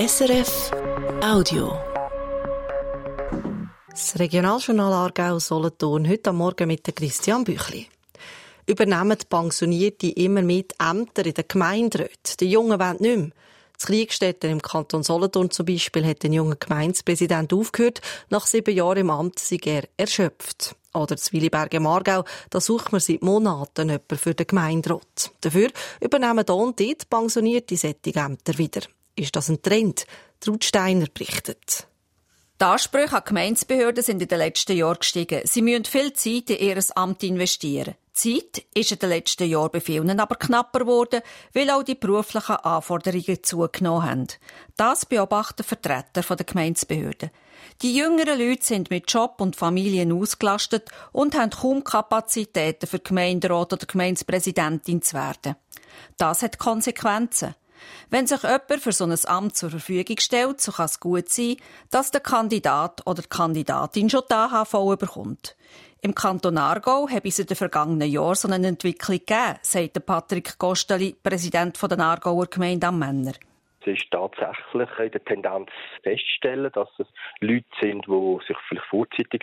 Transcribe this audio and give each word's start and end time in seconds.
SRF 0.00 0.70
Audio. 1.22 1.78
Das 3.90 4.18
Regionaljournal 4.18 4.94
Aargau 4.94 5.38
Solothurn 5.38 6.08
heute 6.08 6.30
am 6.30 6.36
Morgen 6.36 6.68
mit 6.68 6.96
Christian 6.96 7.44
Büchli. 7.44 7.86
Übernehmen 8.64 9.18
die 9.18 9.26
Pensionierte 9.26 10.08
immer 10.08 10.40
mit 10.40 10.72
Ämter 10.80 11.26
in 11.26 11.34
den 11.34 11.44
Gemeinderäten. 11.46 12.34
Die 12.40 12.50
Jungen 12.50 12.80
wollen 12.80 12.96
nicht 12.98 13.16
mehr. 13.18 13.30
Das 13.74 13.86
Kriegstätten 13.88 14.50
im 14.50 14.62
Kanton 14.62 15.02
Solothurn 15.02 15.50
zum 15.50 15.66
Beispiel 15.66 16.06
hat 16.06 16.24
ein 16.24 16.32
junger 16.32 16.56
Gemeindepräsident 16.56 17.52
aufgehört. 17.52 18.00
Nach 18.30 18.46
sieben 18.46 18.74
Jahren 18.74 19.00
im 19.00 19.10
Amt 19.10 19.38
sei 19.38 19.58
er 19.62 19.82
erschöpft. 19.98 20.76
Oder 20.94 21.16
das 21.16 21.30
Williberg 21.34 21.74
im 21.74 21.86
Aargau, 21.86 22.24
da 22.48 22.58
sucht 22.58 22.90
man 22.90 23.02
seit 23.02 23.20
Monaten 23.20 23.90
jemanden 23.90 24.16
für 24.16 24.34
den 24.34 24.46
Gemeinderat. 24.46 25.30
Dafür 25.42 25.68
übernehmen 26.00 26.44
hier 26.46 26.56
und 26.56 26.80
dort 26.80 27.10
pensionierte 27.10 27.76
Sättigämter 27.76 28.56
wieder. 28.56 28.80
Ist 29.16 29.36
das 29.36 29.48
ein 29.48 29.62
Trend? 29.62 30.06
Trud 30.40 30.64
Steiner 30.64 31.06
berichtet. 31.12 31.86
Die 32.60 32.66
Ansprüche 32.66 33.16
an 33.16 33.22
Gemeindebehörden 33.24 34.04
sind 34.04 34.20
in 34.20 34.28
den 34.28 34.38
letzten 34.38 34.76
Jahren 34.76 34.98
gestiegen. 34.98 35.40
Sie 35.44 35.62
müssen 35.62 35.86
viel 35.86 36.12
Zeit 36.12 36.50
in 36.50 36.58
ihr 36.58 36.78
Amt 36.94 37.22
investieren. 37.22 37.94
Die 38.22 38.40
Zeit 38.42 38.66
ist 38.74 38.92
in 38.92 38.98
den 38.98 39.08
letzten 39.08 39.48
Jahren 39.48 39.70
bei 39.72 39.80
vielen 39.80 40.20
aber 40.20 40.34
knapper 40.34 40.80
geworden, 40.80 41.22
weil 41.54 41.70
auch 41.70 41.82
die 41.82 41.94
beruflichen 41.94 42.56
Anforderungen 42.56 43.42
zugenommen 43.42 44.02
haben. 44.02 44.26
Das 44.76 45.06
beobachten 45.06 45.62
Vertreter 45.62 46.20
der 46.20 46.44
Gemeindebehörden. 46.44 47.30
Die 47.80 47.96
jüngeren 47.96 48.38
Leute 48.38 48.64
sind 48.64 48.90
mit 48.90 49.10
Job 49.10 49.36
und 49.38 49.56
Familien 49.56 50.12
ausgelastet 50.12 50.90
und 51.12 51.34
haben 51.34 51.50
kaum 51.50 51.82
Kapazitäten 51.82 52.86
für 52.86 52.98
Gemeinderat 52.98 53.72
oder 53.72 53.86
Gemeindepräsidentin 53.86 55.00
zu 55.00 55.16
werden. 55.16 55.56
Das 56.18 56.42
hat 56.42 56.58
Konsequenzen. 56.58 57.54
Wenn 58.10 58.26
sich 58.26 58.42
jemand 58.42 58.80
für 58.80 58.92
so 58.92 59.04
ein 59.04 59.16
Amt 59.26 59.56
zur 59.56 59.70
Verfügung 59.70 60.18
stellt, 60.18 60.60
so 60.60 60.72
kann 60.72 60.86
es 60.86 61.00
gut 61.00 61.28
sein, 61.28 61.56
dass 61.90 62.10
der 62.10 62.20
Kandidat 62.20 63.06
oder 63.06 63.22
die 63.22 63.28
Kandidatin 63.28 64.10
schon 64.10 64.22
die 64.30 64.34
AHV 64.34 64.96
bekommt. 64.98 65.56
Im 66.02 66.14
Kanton 66.14 66.56
Aargau 66.56 67.08
habe 67.08 67.28
es 67.28 67.38
in 67.38 67.46
den 67.46 67.56
vergangenen 67.56 68.10
Jahren 68.10 68.34
so 68.34 68.48
eine 68.48 68.66
Entwicklung 68.66 69.18
gegeben, 69.18 69.58
sagt 69.62 70.06
Patrick 70.06 70.58
Gosteli, 70.58 71.14
Präsident 71.22 71.78
der 71.82 71.98
Aargauer 72.00 72.46
Gemeinde 72.46 72.86
am 72.86 72.98
Männer. 72.98 73.32
Es 73.80 73.86
ist 73.86 74.10
tatsächlich 74.10 74.90
in 74.98 75.10
der 75.10 75.24
Tendenz 75.24 75.70
festzustellen, 76.02 76.70
dass 76.72 76.88
es 76.98 77.06
Leute 77.40 77.64
sind, 77.80 78.06
die 78.06 78.38
sich 78.46 78.56
vielleicht 78.68 78.86
vorzeitig 78.88 79.42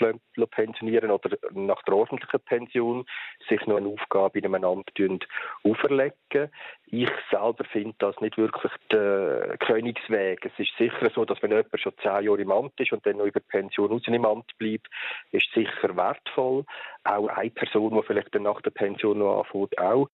pensionieren 0.52 1.10
oder 1.10 1.38
nach 1.52 1.82
der 1.84 1.96
ordentlichen 1.96 2.40
Pension 2.42 3.06
sich 3.50 3.66
noch 3.66 3.78
eine 3.78 3.90
Aufgabe 3.90 4.38
in 4.38 4.46
einem 4.46 4.64
Amt 4.64 4.92
auferlegen. 5.64 6.52
Ich 6.86 7.10
selber 7.32 7.64
finde 7.72 7.96
das 7.98 8.20
nicht 8.22 8.38
wirklich 8.38 8.72
der 8.92 9.58
Königsweg. 9.60 10.46
Es 10.46 10.58
ist 10.58 10.78
sicher 10.78 11.10
so, 11.14 11.26
dass 11.26 11.42
wenn 11.42 11.52
jemand 11.52 11.68
schon 11.82 11.98
zehn 12.02 12.24
Jahre 12.24 12.42
im 12.42 12.52
Amt 12.52 12.80
ist 12.80 12.94
und 12.94 13.06
dann 13.06 13.18
noch 13.18 13.26
über 13.26 13.40
die 13.40 13.48
Pension 13.48 13.92
raus 13.92 14.04
im 14.06 14.26
Amt 14.26 14.58
bleibt, 14.58 14.88
ist 15.32 15.52
sicher 15.54 15.98
wertvoll. 15.98 16.64
Auch 17.04 17.28
eine 17.28 17.50
Person, 17.50 17.96
die 17.96 18.06
vielleicht 18.06 18.36
dann 18.36 18.44
nach 18.44 18.62
der 18.62 18.72
Pension 18.72 19.20
noch 19.20 19.44
anfängt, 19.44 19.78
auch. 19.80 20.08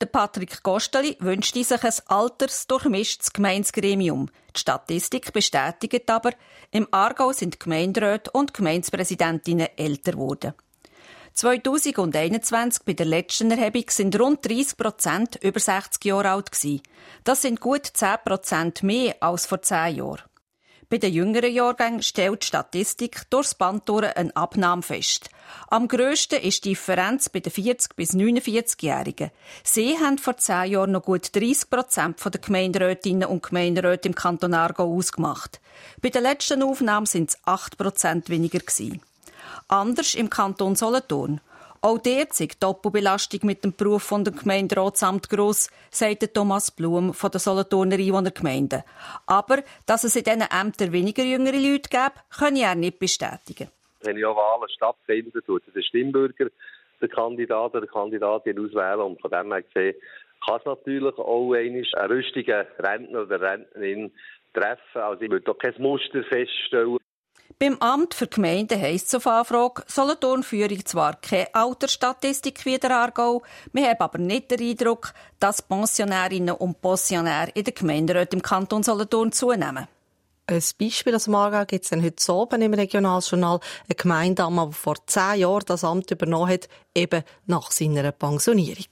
Der 0.00 0.06
Patrick 0.06 0.62
Gosteli 0.62 1.18
wünscht 1.20 1.52
sich 1.52 1.70
ein 1.70 1.92
altersdurchmischtes 2.06 3.34
Gemeinsgremium. 3.34 4.30
Die 4.56 4.60
Statistik 4.60 5.30
bestätigt 5.34 6.08
aber, 6.08 6.30
im 6.70 6.88
Aargau 6.90 7.32
sind 7.32 7.60
Gemeinderäte 7.60 8.30
und 8.30 8.54
Gemeindepräsidentinnen 8.54 9.68
älter 9.76 10.12
geworden. 10.12 10.54
2021 11.34 12.82
bei 12.84 12.94
der 12.94 13.04
letzten 13.04 13.50
Erhebung 13.50 13.84
sind 13.88 14.18
rund 14.18 14.44
30 14.44 14.78
Prozent 14.78 15.38
über 15.42 15.60
60 15.60 16.02
Jahre 16.06 16.30
alt. 16.30 16.50
Das 17.24 17.42
sind 17.42 17.60
gut 17.60 17.86
10 17.86 18.16
Prozent 18.24 18.82
mehr 18.82 19.16
als 19.20 19.44
vor 19.44 19.60
10 19.60 19.96
Jahren. 19.96 20.29
Bei 20.90 20.98
den 20.98 21.12
jüngeren 21.12 21.52
Jahrgängen 21.52 22.02
stellt 22.02 22.42
die 22.42 22.46
Statistik 22.48 23.30
durchs 23.30 23.54
Band 23.54 23.88
durch 23.88 24.16
eine 24.16 24.34
Abnahme 24.34 24.82
fest. 24.82 25.30
Am 25.68 25.86
grössten 25.86 26.42
ist 26.42 26.64
die 26.64 26.70
Differenz 26.70 27.28
bei 27.28 27.38
den 27.38 27.52
40- 27.52 27.90
bis 27.94 28.12
49-Jährigen. 28.12 29.30
Sie 29.62 29.96
haben 30.00 30.18
vor 30.18 30.36
zehn 30.36 30.72
Jahren 30.72 30.90
noch 30.90 31.04
gut 31.04 31.32
30 31.32 31.70
Prozent 31.70 32.18
der 32.24 32.40
Gemeinderätinnen 32.40 33.28
und 33.28 33.44
Gemeinderäte 33.44 34.08
im 34.08 34.16
Kanton 34.16 34.52
Aargau 34.52 34.92
ausgemacht. 34.92 35.60
Bei 36.02 36.08
der 36.08 36.22
letzten 36.22 36.64
Aufnahme 36.64 37.06
sind 37.06 37.30
es 37.30 37.38
8 37.44 37.78
Prozent 37.78 38.28
weniger. 38.28 38.58
Anders 39.68 40.16
im 40.16 40.28
Kanton 40.28 40.74
Solothurn. 40.74 41.40
Auch 41.82 41.96
derzeit 41.96 42.62
Doppelbelastung 42.62 43.40
mit 43.44 43.64
dem 43.64 43.74
Beruf 43.74 44.02
von 44.02 44.22
dem 44.22 44.36
Gemeinderatsamt 44.36 45.30
gross, 45.30 45.70
sagt 45.90 46.34
Thomas 46.34 46.70
Blum 46.70 47.14
von 47.14 47.30
der 47.30 47.40
Solothurner 47.40 47.96
Einwohnergemeinde. 47.96 48.84
Aber, 49.26 49.62
dass 49.86 50.04
es 50.04 50.14
in 50.14 50.24
diesen 50.24 50.42
Ämtern 50.42 50.92
weniger 50.92 51.22
jüngere 51.22 51.56
Leute 51.56 51.88
gäbe, 51.88 52.20
kann 52.38 52.56
er 52.56 52.74
nicht 52.74 52.98
bestätigen. 52.98 53.70
Wenn 54.02 54.18
ja 54.18 54.28
Wahlen 54.28 54.68
stattfinden, 54.68 55.40
tut 55.46 55.62
der 55.74 55.80
Stimmbürger 55.80 56.50
den 57.00 57.08
Kandidaten 57.08 57.78
oder 57.78 57.86
die 57.86 57.92
Kandidatin 57.92 58.58
auswählen. 58.58 59.00
Und 59.00 59.20
von 59.22 59.30
dem 59.30 59.50
her 59.50 59.62
gesehen 59.62 59.94
kann 60.46 60.58
es 60.58 60.66
natürlich 60.66 61.16
auch 61.16 61.52
einen 61.54 61.84
rüstigen 62.10 62.66
Rentner 62.78 63.22
oder 63.22 63.40
Rentnerin 63.40 64.12
treffen. 64.52 65.00
Also 65.00 65.22
ich 65.22 65.30
würde 65.30 65.46
da 65.46 65.54
kein 65.54 65.80
Muster 65.80 66.22
feststellen. 66.24 66.98
Beim 67.58 67.76
Amt 67.78 68.14
für 68.14 68.26
Gemeinden 68.26 68.80
heisst 68.80 69.08
es 69.08 69.14
auf 69.14 69.26
Anfrage, 69.26 69.82
Solothurn 69.86 70.42
führe 70.42 70.82
zwar 70.84 71.20
keine 71.20 71.54
Altersstatistik 71.54 72.64
wie 72.64 72.78
der 72.78 72.90
wir 73.72 73.88
haben 73.88 74.00
aber 74.00 74.18
nicht 74.18 74.50
den 74.50 74.60
Eindruck, 74.60 75.12
dass 75.38 75.62
Pensionärinnen 75.62 76.54
und 76.54 76.80
Pensionäre 76.80 77.50
in 77.54 77.64
den 77.64 77.74
Gemeinderäten 77.74 78.38
im 78.38 78.42
Kanton 78.42 78.82
Solothurn 78.82 79.32
zunehmen. 79.32 79.88
Ein 80.46 80.62
Beispiel 80.80 81.14
aus 81.14 81.24
dem 81.24 81.34
Aargau 81.36 81.64
gibt 81.64 81.84
es 81.84 81.92
heute 81.92 82.32
oben 82.32 82.62
im 82.62 82.74
Regionaljournal. 82.74 83.60
Eine 83.88 83.94
Gemeindedame, 83.94 84.66
die 84.68 84.74
vor 84.74 84.96
zehn 85.06 85.40
Jahren 85.40 85.64
das 85.66 85.84
Amt 85.84 86.10
übernommen 86.10 86.50
hat, 86.50 86.68
eben 86.94 87.22
nach 87.46 87.70
seiner 87.70 88.10
Pensionierung. 88.10 88.86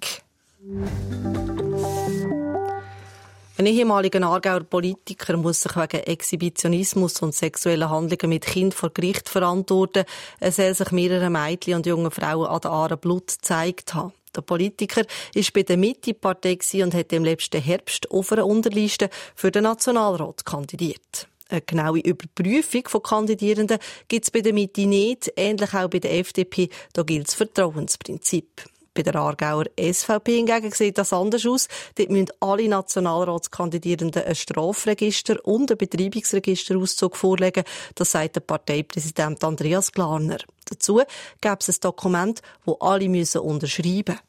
Ein 3.61 3.67
ehemaliger 3.67 4.23
Aargauer 4.23 4.61
Politiker 4.61 5.37
muss 5.37 5.63
sich 5.63 5.75
wegen 5.75 6.05
Exhibitionismus 6.05 7.21
und 7.23 7.35
sexueller 7.35 7.91
Handlungen 7.91 8.29
mit 8.29 8.47
Kind 8.47 8.73
vor 8.73 8.91
Gericht 8.91 9.29
verantworten. 9.29 10.05
Er 10.39 10.53
soll 10.53 10.73
sich 10.75 10.93
mehrere 10.93 11.29
Mädchen 11.29 11.75
und 11.75 11.85
junge 11.85 12.13
Frauen 12.13 12.47
an 12.47 12.61
der 12.61 12.71
Aare 12.71 12.97
Blut 12.97 13.27
gezeigt 13.27 13.95
haben. 13.95 14.13
Der 14.37 14.43
Politiker 14.43 15.03
ist 15.35 15.53
bei 15.53 15.65
der 15.65 15.77
Mitte-Partei 15.77 16.57
und 16.85 16.95
hat 16.95 17.13
im 17.13 17.25
letzten 17.25 17.61
Herbst 17.61 18.09
auf 18.13 18.31
einer 18.31 18.47
Unterliste 18.47 19.11
für 19.35 19.51
den 19.51 19.65
Nationalrat 19.65 20.45
kandidiert. 20.47 21.27
Eine 21.49 21.63
genaue 21.63 21.99
Überprüfung 21.99 22.87
von 22.87 23.03
Kandidierenden 23.03 23.79
gibt 24.07 24.25
es 24.25 24.31
bei 24.31 24.41
der 24.41 24.53
Mitte 24.53 24.87
nicht, 24.87 25.33
ähnlich 25.35 25.75
auch 25.75 25.91
bei 25.91 25.99
der 25.99 26.17
FDP. 26.17 26.69
Da 26.93 27.03
gilt 27.03 27.27
das 27.27 27.35
Vertrauensprinzip. 27.35 28.69
Bei 28.95 29.03
der 29.03 29.17
Aargauer 29.17 29.65
SVP 29.79 30.37
hingegen 30.37 30.71
sieht 30.71 30.99
das 30.99 31.13
anders 31.13 31.47
aus. 31.47 31.69
Dort 31.97 32.11
müssen 32.11 32.29
alle 32.41 32.69
Nationalratskandidierenden 32.69 34.25
ein 34.25 34.35
Strafregister 34.35 35.37
und 35.45 35.71
ein 35.71 35.79
Betreibungsregisterauszug 35.79 37.17
vorlegen. 37.17 37.65
Das 37.95 38.13
sagt 38.13 38.37
der 38.37 38.41
Parteipräsident 38.41 39.45
Andreas 39.45 39.93
Glarner. 39.93 40.39
Dazu 40.69 41.01
gäbe 41.41 41.57
es 41.61 41.69
ein 41.69 41.81
Dokument, 41.81 42.43
das 42.67 42.77
alle 42.81 43.09
müssen 43.09 43.41
unterschreiben 43.41 44.15
müssen. 44.15 44.29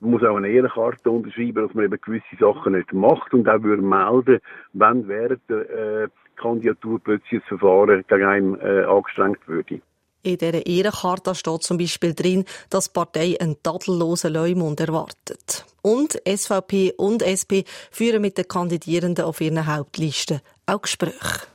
Man 0.00 0.10
muss 0.10 0.22
auch 0.24 0.36
eine 0.36 0.48
Ehrenkarte 0.48 1.10
unterschreiben, 1.10 1.66
dass 1.66 1.74
man 1.74 1.86
eben 1.86 2.00
gewisse 2.00 2.36
Sachen 2.38 2.74
nicht 2.74 2.92
macht 2.92 3.32
und 3.32 3.48
auch 3.48 3.62
würde 3.62 3.82
melden, 3.82 4.40
wenn 4.74 5.08
während 5.08 5.40
der 5.48 5.70
äh, 6.04 6.08
Kandidatur 6.36 7.00
plötzlich 7.02 7.40
das 7.40 7.48
Verfahren 7.48 8.04
gegen 8.06 8.24
einen 8.24 8.60
äh, 8.60 8.84
angestrengt 8.84 9.46
würde. 9.48 9.80
In 10.26 10.38
dieser 10.38 10.66
Ehrenkarte 10.66 11.36
steht 11.36 11.62
zum 11.62 11.78
Beispiel 11.78 12.12
drin, 12.12 12.44
dass 12.68 12.86
die 12.86 12.94
Partei 12.94 13.36
einen 13.40 13.62
tadellosen 13.62 14.32
Leumund 14.32 14.80
erwartet. 14.80 15.64
Und 15.82 16.20
SVP 16.26 16.94
und 16.96 17.22
SP 17.22 17.62
führen 17.92 18.22
mit 18.22 18.36
den 18.36 18.48
Kandidierenden 18.48 19.24
auf 19.24 19.40
ihren 19.40 19.68
Hauptlisten 19.68 20.40
auch 20.66 20.82
Gespräche. 20.82 21.46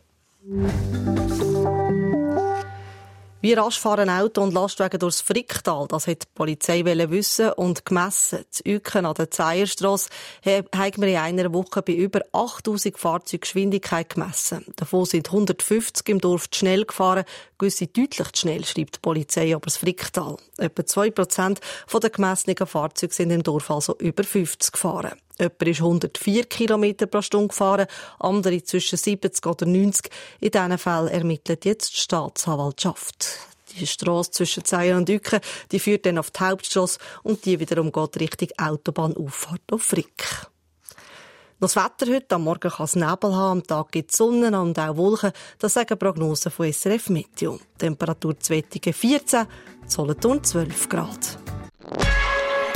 Wie 3.43 3.53
rasch 3.53 3.79
fahren 3.79 4.11
Auto 4.11 4.43
und 4.43 4.53
Lastwagen 4.53 4.99
durchs 4.99 5.21
Fricktal? 5.21 5.88
Das 5.88 6.05
hat 6.05 6.21
die 6.21 6.27
Polizei 6.35 6.85
wissen 6.85 7.51
und 7.53 7.83
gemessen. 7.85 8.45
Die 8.59 8.73
Üken 8.73 9.07
an 9.07 9.15
der 9.15 9.31
Zeierstrasse 9.31 10.11
haben 10.45 11.01
wir 11.01 11.07
in 11.07 11.17
einer 11.17 11.51
Woche 11.51 11.81
bei 11.81 11.93
über 11.93 12.21
8000 12.33 12.99
Fahrzeugen 12.99 13.41
Geschwindigkeit 13.41 14.09
gemessen. 14.09 14.63
Davon 14.75 15.05
sind 15.05 15.29
150 15.29 16.07
im 16.09 16.21
Dorf 16.21 16.51
zu 16.51 16.59
schnell 16.59 16.85
gefahren, 16.85 17.25
gewisse 17.57 17.88
deutlich 17.88 18.31
zu 18.31 18.41
schnell, 18.41 18.63
schreibt 18.63 18.97
die 18.97 18.99
Polizei 19.01 19.55
aber 19.55 19.65
das 19.65 19.77
Fricktal. 19.77 20.37
Etwa 20.57 20.83
2% 20.83 21.57
der 21.99 22.09
gemessenen 22.11 22.67
Fahrzeuge 22.67 23.13
sind 23.15 23.31
im 23.31 23.41
Dorf 23.41 23.71
also 23.71 23.97
über 23.97 24.23
50 24.23 24.71
gefahren. 24.71 25.13
Jemand 25.41 25.63
ist 25.63 25.79
104 25.79 26.45
km 26.45 27.09
pro 27.09 27.21
Stunde 27.23 27.47
gefahren, 27.47 27.88
andere 28.19 28.63
zwischen 28.63 28.97
70 28.97 29.43
oder 29.47 29.65
90. 29.65 30.11
In 30.39 30.51
diesen 30.51 30.77
Fällen 30.77 31.07
ermittelt 31.07 31.65
jetzt 31.65 31.95
die 31.95 31.99
Staatsanwaltschaft. 31.99 33.39
Die 33.79 33.88
Strasse 33.88 34.31
zwischen 34.31 34.65
Zeier 34.65 34.97
und 34.97 35.09
Ueken, 35.09 35.39
die 35.71 35.79
führt 35.79 36.05
dann 36.05 36.19
auf 36.19 36.29
die 36.29 36.41
Hauptstrasse 36.41 36.99
und 37.23 37.43
die 37.45 37.59
wiederum 37.59 37.91
geht 37.91 38.19
Richtung 38.19 38.49
Autobahnauffahrt 38.57 39.71
auf 39.71 39.81
Frick. 39.81 40.47
Das 41.59 41.75
Wetter 41.75 42.11
heute, 42.11 42.35
am 42.35 42.44
Morgen 42.44 42.71
kann 42.71 42.85
es 42.85 42.95
Nebel 42.95 43.35
haben, 43.35 43.59
am 43.59 43.63
Tag 43.63 43.91
gibt 43.91 44.11
es 44.11 44.17
Sonne 44.17 44.59
und 44.59 44.77
auch 44.77 44.97
Wolken. 44.97 45.31
Das 45.59 45.73
sagen 45.73 45.97
Prognosen 45.97 46.51
von 46.51 46.71
SRF 46.71 47.09
Meteo. 47.09 47.59
Temperatur 47.77 48.39
Zwettigen 48.39 48.94
14, 48.94 49.45
Solothurn 49.87 50.44
12 50.44 50.89
Grad. 50.89 51.37